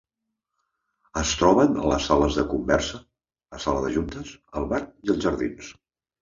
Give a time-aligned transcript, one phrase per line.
[1.19, 3.03] Es troben les sales de conversa,
[3.57, 4.81] la sala de juntes, el bar
[5.11, 5.71] i els jardins.